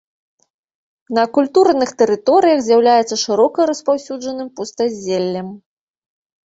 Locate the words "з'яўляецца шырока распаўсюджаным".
2.69-4.49